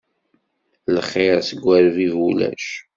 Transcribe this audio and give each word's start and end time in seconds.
Lxiṛ 0.95 1.37
seg 1.49 1.61
urbib 1.73 2.13
ulac. 2.27 2.67